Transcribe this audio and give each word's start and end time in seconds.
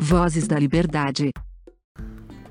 Vozes 0.00 0.46
da 0.46 0.56
Liberdade. 0.56 1.32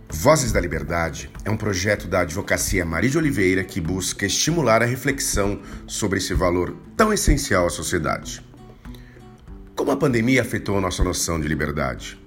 Vozes 0.10 0.52
da 0.52 0.60
Liberdade 0.60 1.30
é 1.46 1.50
um 1.50 1.56
projeto 1.56 2.06
da 2.06 2.20
Advocacia 2.20 2.86
Maria 2.86 3.10
de 3.10 3.18
Oliveira 3.18 3.64
que 3.64 3.80
busca 3.80 4.26
estimular 4.26 4.84
a 4.84 4.86
reflexão 4.86 5.62
sobre 5.88 6.18
esse 6.18 6.34
valor 6.34 6.76
tão 6.98 7.14
essencial 7.14 7.66
à 7.66 7.70
sociedade. 7.70 8.44
Como 9.78 9.92
a 9.92 9.96
pandemia 9.96 10.42
afetou 10.42 10.78
a 10.78 10.82
nossa 10.82 11.06
noção 11.06 11.40
de 11.40 11.48
liberdade? 11.48 12.20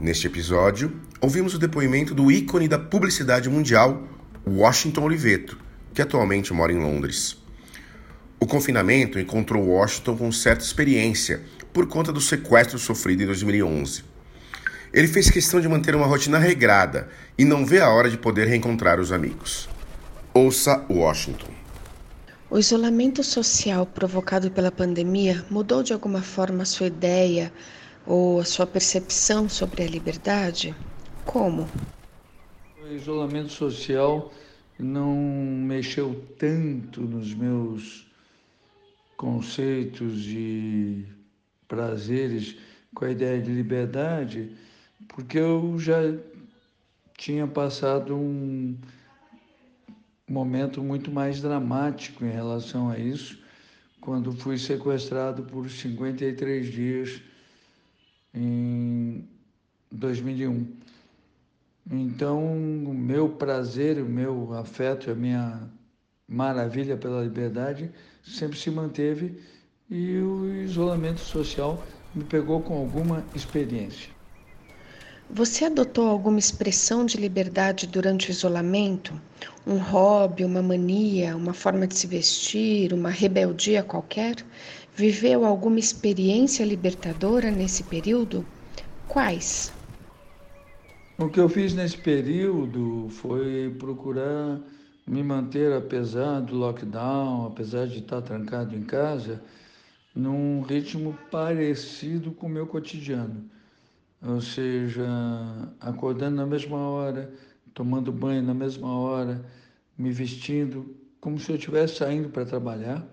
Neste 0.00 0.28
episódio, 0.28 1.00
ouvimos 1.20 1.54
o 1.54 1.58
depoimento 1.58 2.14
do 2.14 2.30
ícone 2.30 2.68
da 2.68 2.78
publicidade 2.78 3.50
mundial, 3.50 4.06
Washington 4.46 5.02
Oliveto, 5.02 5.58
que 5.92 6.00
atualmente 6.00 6.52
mora 6.52 6.72
em 6.72 6.78
Londres. 6.78 7.42
O 8.38 8.46
confinamento 8.46 9.18
encontrou 9.18 9.66
Washington 9.66 10.16
com 10.16 10.30
certa 10.30 10.64
experiência 10.64 11.42
por 11.72 11.86
conta 11.86 12.12
do 12.12 12.20
sequestro 12.20 12.78
sofrido 12.78 13.22
em 13.22 13.26
2011. 13.26 14.04
Ele 14.92 15.08
fez 15.08 15.30
questão 15.30 15.60
de 15.60 15.68
manter 15.68 15.94
uma 15.94 16.06
rotina 16.06 16.38
regrada 16.38 17.08
e 17.38 17.44
não 17.44 17.64
vê 17.64 17.80
a 17.80 17.88
hora 17.88 18.10
de 18.10 18.18
poder 18.18 18.46
reencontrar 18.46 19.00
os 19.00 19.10
amigos. 19.10 19.68
Ouça 20.34 20.84
Washington. 20.90 21.50
O 22.50 22.58
isolamento 22.58 23.24
social 23.24 23.86
provocado 23.86 24.50
pela 24.50 24.70
pandemia 24.70 25.42
mudou 25.50 25.82
de 25.82 25.94
alguma 25.94 26.20
forma 26.20 26.64
a 26.64 26.66
sua 26.66 26.88
ideia 26.88 27.50
ou 28.06 28.40
a 28.40 28.44
sua 28.44 28.66
percepção 28.66 29.48
sobre 29.48 29.82
a 29.82 29.86
liberdade? 29.86 30.74
Como? 31.24 31.66
O 32.84 32.92
isolamento 32.92 33.52
social 33.52 34.30
não 34.78 35.14
mexeu 35.14 36.26
tanto 36.38 37.00
nos 37.00 37.32
meus 37.32 38.06
conceitos 39.16 40.26
e 40.26 41.06
prazeres 41.72 42.58
com 42.94 43.06
a 43.06 43.10
ideia 43.10 43.40
de 43.40 43.50
liberdade, 43.50 44.54
porque 45.08 45.38
eu 45.38 45.78
já 45.78 45.96
tinha 47.16 47.46
passado 47.46 48.14
um 48.14 48.76
momento 50.28 50.82
muito 50.82 51.10
mais 51.10 51.40
dramático 51.40 52.26
em 52.26 52.30
relação 52.30 52.90
a 52.90 52.98
isso, 52.98 53.42
quando 54.02 54.32
fui 54.32 54.58
sequestrado 54.58 55.44
por 55.44 55.70
53 55.70 56.70
dias 56.70 57.22
em 58.34 59.26
2001. 59.90 60.66
Então, 61.90 62.54
o 62.84 62.92
meu 62.92 63.30
prazer, 63.30 63.96
o 63.96 64.04
meu 64.06 64.52
afeto, 64.52 65.10
a 65.10 65.14
minha 65.14 65.70
maravilha 66.28 66.98
pela 66.98 67.22
liberdade 67.22 67.90
sempre 68.22 68.58
se 68.58 68.70
manteve 68.70 69.40
e 69.92 70.16
o 70.22 70.50
isolamento 70.62 71.20
social 71.20 71.84
me 72.14 72.24
pegou 72.24 72.62
com 72.62 72.74
alguma 72.78 73.22
experiência. 73.34 74.08
Você 75.28 75.66
adotou 75.66 76.08
alguma 76.08 76.38
expressão 76.38 77.04
de 77.04 77.18
liberdade 77.18 77.86
durante 77.86 78.30
o 78.30 78.32
isolamento? 78.32 79.12
Um 79.66 79.76
hobby, 79.76 80.46
uma 80.46 80.62
mania, 80.62 81.36
uma 81.36 81.52
forma 81.52 81.86
de 81.86 81.94
se 81.94 82.06
vestir, 82.06 82.94
uma 82.94 83.10
rebeldia 83.10 83.82
qualquer? 83.82 84.36
Viveu 84.96 85.44
alguma 85.44 85.78
experiência 85.78 86.64
libertadora 86.64 87.50
nesse 87.50 87.82
período? 87.82 88.46
Quais? 89.08 89.70
O 91.18 91.28
que 91.28 91.38
eu 91.38 91.50
fiz 91.50 91.74
nesse 91.74 91.98
período 91.98 93.08
foi 93.10 93.74
procurar 93.78 94.58
me 95.06 95.22
manter, 95.22 95.70
apesar 95.74 96.40
do 96.40 96.56
lockdown, 96.56 97.46
apesar 97.46 97.86
de 97.86 97.98
estar 97.98 98.22
trancado 98.22 98.74
em 98.74 98.82
casa, 98.82 99.42
num 100.14 100.62
ritmo 100.62 101.18
parecido 101.30 102.32
com 102.32 102.46
o 102.46 102.50
meu 102.50 102.66
cotidiano. 102.66 103.48
Ou 104.20 104.40
seja, 104.40 105.04
acordando 105.80 106.36
na 106.36 106.46
mesma 106.46 106.76
hora, 106.76 107.32
tomando 107.74 108.12
banho 108.12 108.42
na 108.42 108.54
mesma 108.54 108.94
hora, 108.96 109.44
me 109.96 110.10
vestindo 110.10 110.96
como 111.20 111.38
se 111.38 111.50
eu 111.50 111.56
estivesse 111.56 111.96
saindo 111.96 112.28
para 112.28 112.44
trabalhar, 112.44 113.06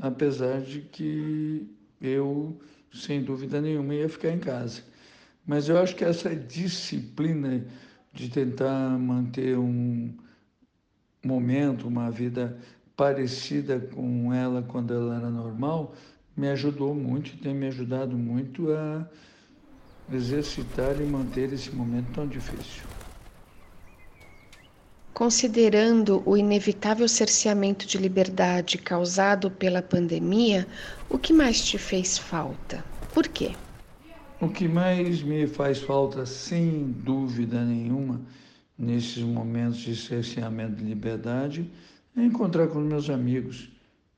apesar 0.00 0.60
de 0.60 0.82
que 0.82 1.68
eu, 2.00 2.58
sem 2.92 3.22
dúvida 3.22 3.60
nenhuma, 3.60 3.94
ia 3.94 4.08
ficar 4.08 4.30
em 4.30 4.38
casa. 4.38 4.82
Mas 5.46 5.68
eu 5.68 5.78
acho 5.78 5.94
que 5.94 6.04
essa 6.04 6.34
disciplina 6.34 7.66
de 8.12 8.28
tentar 8.30 8.98
manter 8.98 9.58
um 9.58 10.14
momento, 11.24 11.88
uma 11.88 12.10
vida 12.10 12.58
parecida 12.96 13.80
com 13.80 14.32
ela 14.32 14.62
quando 14.62 14.94
ela 14.94 15.16
era 15.16 15.30
normal, 15.30 15.94
me 16.36 16.48
ajudou 16.48 16.94
muito 16.94 17.30
e 17.30 17.36
tem 17.36 17.54
me 17.54 17.66
ajudado 17.66 18.16
muito 18.16 18.72
a 18.72 19.08
exercitar 20.10 21.00
e 21.00 21.04
manter 21.04 21.52
esse 21.52 21.74
momento 21.74 22.12
tão 22.12 22.26
difícil. 22.26 22.84
Considerando 25.12 26.22
o 26.26 26.36
inevitável 26.36 27.08
cerceamento 27.08 27.86
de 27.86 27.98
liberdade 27.98 28.78
causado 28.78 29.48
pela 29.48 29.80
pandemia, 29.80 30.66
o 31.08 31.18
que 31.18 31.32
mais 31.32 31.64
te 31.64 31.78
fez 31.78 32.18
falta? 32.18 32.84
Por 33.12 33.28
quê? 33.28 33.54
O 34.40 34.48
que 34.48 34.66
mais 34.66 35.22
me 35.22 35.46
faz 35.46 35.78
falta, 35.78 36.26
sem 36.26 36.90
dúvida 36.90 37.64
nenhuma, 37.64 38.20
nesses 38.76 39.22
momentos 39.22 39.78
de 39.78 39.94
cerceamento 39.94 40.76
de 40.76 40.84
liberdade, 40.84 41.70
é 42.16 42.24
encontrar 42.24 42.68
com 42.68 42.78
os 42.78 42.86
meus 42.86 43.10
amigos, 43.10 43.68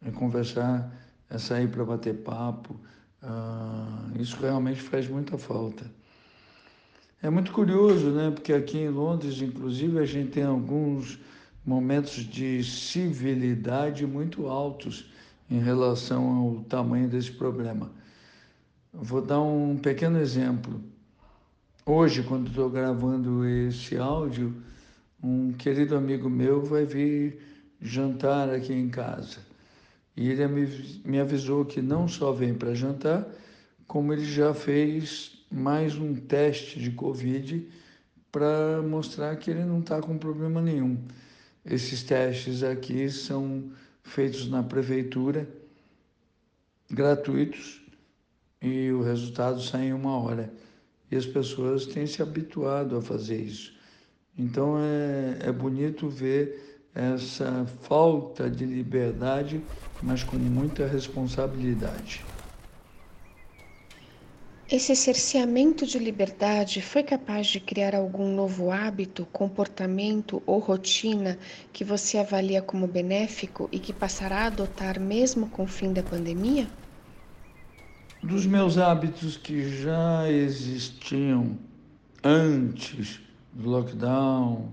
é 0.04 0.10
conversar, 0.10 0.92
é 1.30 1.38
sair 1.38 1.68
para 1.68 1.84
bater 1.84 2.14
papo. 2.22 2.78
Ah, 3.22 4.08
isso 4.18 4.36
realmente 4.40 4.80
faz 4.80 5.08
muita 5.08 5.38
falta. 5.38 5.90
É 7.22 7.30
muito 7.30 7.50
curioso, 7.52 8.10
né? 8.10 8.30
Porque 8.30 8.52
aqui 8.52 8.78
em 8.78 8.88
Londres, 8.88 9.40
inclusive, 9.40 9.98
a 9.98 10.04
gente 10.04 10.32
tem 10.32 10.44
alguns 10.44 11.18
momentos 11.64 12.16
de 12.16 12.62
civilidade 12.62 14.06
muito 14.06 14.46
altos 14.46 15.10
em 15.50 15.58
relação 15.58 16.36
ao 16.36 16.64
tamanho 16.64 17.08
desse 17.08 17.32
problema. 17.32 17.90
Vou 18.92 19.20
dar 19.20 19.40
um 19.40 19.76
pequeno 19.76 20.18
exemplo. 20.18 20.80
Hoje, 21.84 22.22
quando 22.22 22.48
estou 22.48 22.68
gravando 22.68 23.44
esse 23.44 23.96
áudio, 23.96 24.54
um 25.22 25.52
querido 25.52 25.96
amigo 25.96 26.28
meu 26.28 26.62
vai 26.62 26.84
vir 26.84 27.55
jantar 27.80 28.50
aqui 28.50 28.72
em 28.72 28.88
casa. 28.88 29.38
E 30.16 30.30
ele 30.30 30.46
me 31.04 31.20
avisou 31.20 31.64
que 31.64 31.82
não 31.82 32.08
só 32.08 32.32
vem 32.32 32.54
para 32.54 32.74
jantar, 32.74 33.28
como 33.86 34.12
ele 34.12 34.24
já 34.24 34.54
fez 34.54 35.44
mais 35.50 35.96
um 35.96 36.14
teste 36.14 36.80
de 36.80 36.90
Covid 36.90 37.68
para 38.32 38.82
mostrar 38.82 39.36
que 39.36 39.50
ele 39.50 39.64
não 39.64 39.80
está 39.80 40.00
com 40.00 40.18
problema 40.18 40.60
nenhum. 40.60 40.98
Esses 41.64 42.02
testes 42.02 42.62
aqui 42.62 43.10
são 43.10 43.70
feitos 44.02 44.48
na 44.48 44.62
prefeitura, 44.62 45.48
gratuitos, 46.90 47.82
e 48.60 48.90
o 48.90 49.02
resultado 49.02 49.60
sai 49.60 49.88
em 49.88 49.92
uma 49.92 50.18
hora. 50.18 50.52
E 51.10 51.16
as 51.16 51.26
pessoas 51.26 51.86
têm 51.86 52.06
se 52.06 52.22
habituado 52.22 52.96
a 52.96 53.02
fazer 53.02 53.40
isso. 53.40 53.74
Então 54.36 54.78
é, 54.78 55.48
é 55.48 55.52
bonito 55.52 56.08
ver 56.08 56.75
essa 56.96 57.66
falta 57.82 58.48
de 58.48 58.64
liberdade, 58.64 59.60
mas 60.02 60.24
com 60.24 60.36
muita 60.36 60.86
responsabilidade. 60.86 62.24
Esse 64.68 64.96
cerceamento 64.96 65.86
de 65.86 65.96
liberdade 65.96 66.82
foi 66.82 67.04
capaz 67.04 67.46
de 67.46 67.60
criar 67.60 67.94
algum 67.94 68.34
novo 68.34 68.72
hábito, 68.72 69.24
comportamento 69.26 70.42
ou 70.44 70.58
rotina 70.58 71.38
que 71.72 71.84
você 71.84 72.18
avalia 72.18 72.60
como 72.60 72.88
benéfico 72.88 73.68
e 73.70 73.78
que 73.78 73.92
passará 73.92 74.38
a 74.38 74.46
adotar 74.46 74.98
mesmo 74.98 75.48
com 75.50 75.62
o 75.62 75.68
fim 75.68 75.92
da 75.92 76.02
pandemia? 76.02 76.66
Dos 78.20 78.44
meus 78.44 78.76
hábitos 78.76 79.36
que 79.36 79.82
já 79.82 80.28
existiam 80.28 81.56
antes 82.24 83.20
do 83.52 83.70
lockdown, 83.70 84.72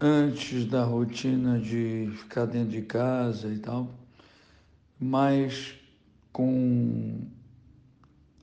antes 0.00 0.64
da 0.64 0.84
rotina 0.84 1.58
de 1.58 2.10
ficar 2.16 2.46
dentro 2.46 2.70
de 2.70 2.82
casa 2.82 3.48
e 3.48 3.58
tal, 3.58 3.92
mas 4.98 5.74
com 6.32 7.26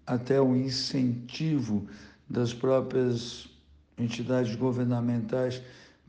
até 0.06 0.40
o 0.40 0.56
incentivo 0.56 1.88
das 2.30 2.54
próprias 2.54 3.48
entidades 3.98 4.56
governamentais 4.56 5.62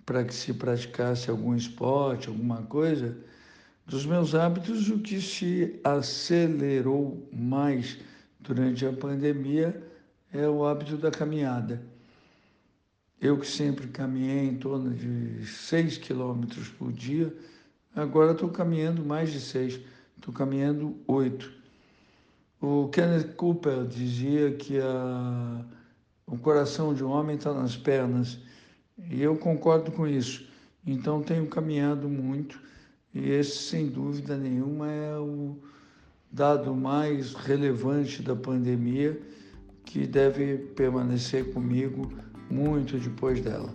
para 0.04 0.24
que 0.24 0.34
se 0.34 0.52
praticasse 0.52 1.30
algum 1.30 1.54
esporte, 1.54 2.28
alguma 2.28 2.62
coisa, 2.62 3.16
dos 3.86 4.04
meus 4.04 4.34
hábitos, 4.34 4.88
o 4.90 4.98
que 4.98 5.20
se 5.20 5.80
acelerou 5.84 7.28
mais 7.32 7.98
durante 8.40 8.84
a 8.84 8.92
pandemia 8.92 9.82
é 10.32 10.48
o 10.48 10.64
hábito 10.66 10.96
da 10.96 11.10
caminhada. 11.10 11.82
Eu 13.20 13.38
que 13.38 13.46
sempre 13.46 13.86
caminhei 13.88 14.46
em 14.46 14.56
torno 14.56 14.92
de 14.92 15.46
6 15.46 15.96
quilômetros 15.98 16.68
por 16.68 16.92
dia, 16.92 17.34
agora 17.94 18.32
estou 18.32 18.50
caminhando 18.50 19.02
mais 19.02 19.32
de 19.32 19.40
6, 19.40 19.80
estou 20.16 20.34
caminhando 20.34 20.96
8. 21.06 21.50
O 22.60 22.88
Kenneth 22.88 23.34
Cooper 23.34 23.86
dizia 23.86 24.52
que 24.52 24.78
a, 24.78 25.64
o 26.26 26.36
coração 26.36 26.92
de 26.92 27.02
um 27.02 27.08
homem 27.08 27.36
está 27.36 27.54
nas 27.54 27.74
pernas, 27.74 28.38
e 29.10 29.22
eu 29.22 29.36
concordo 29.36 29.90
com 29.92 30.06
isso. 30.06 30.46
Então, 30.86 31.22
tenho 31.22 31.46
caminhado 31.46 32.08
muito, 32.10 32.60
e 33.14 33.30
esse, 33.30 33.56
sem 33.56 33.86
dúvida 33.86 34.36
nenhuma, 34.36 34.90
é 34.90 35.16
o 35.16 35.56
dado 36.30 36.74
mais 36.74 37.32
relevante 37.32 38.22
da 38.22 38.36
pandemia 38.36 39.18
que 39.86 40.06
deve 40.06 40.58
permanecer 40.58 41.50
comigo 41.52 42.12
muito 42.50 42.98
depois 42.98 43.40
dela. 43.40 43.70